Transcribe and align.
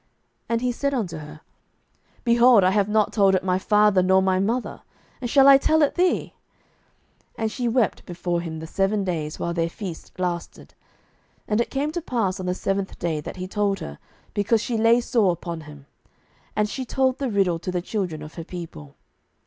And 0.49 0.61
he 0.61 0.71
said 0.71 0.95
unto 0.95 1.17
her, 1.19 1.41
Behold, 2.23 2.63
I 2.63 2.71
have 2.71 2.89
not 2.89 3.13
told 3.13 3.35
it 3.35 3.43
my 3.43 3.59
father 3.59 4.01
nor 4.01 4.19
my 4.19 4.39
mother, 4.39 4.81
and 5.21 5.29
shall 5.29 5.47
I 5.47 5.59
tell 5.59 5.83
it 5.83 5.93
thee? 5.93 6.33
07:014:017 7.37 7.43
And 7.43 7.51
she 7.51 7.67
wept 7.67 8.05
before 8.07 8.41
him 8.41 8.57
the 8.57 8.65
seven 8.65 9.03
days, 9.03 9.37
while 9.37 9.53
their 9.53 9.69
feast 9.69 10.17
lasted: 10.17 10.73
and 11.47 11.61
it 11.61 11.69
came 11.69 11.91
to 11.91 12.01
pass 12.01 12.39
on 12.39 12.47
the 12.47 12.55
seventh 12.55 12.97
day, 12.97 13.21
that 13.21 13.35
he 13.35 13.47
told 13.47 13.77
her, 13.77 13.99
because 14.33 14.59
she 14.63 14.75
lay 14.75 15.01
sore 15.01 15.31
upon 15.33 15.61
him: 15.61 15.85
and 16.55 16.67
she 16.67 16.83
told 16.83 17.19
the 17.19 17.29
riddle 17.29 17.59
to 17.59 17.71
the 17.71 17.79
children 17.79 18.23
of 18.23 18.33
her 18.33 18.43
people. 18.43 18.95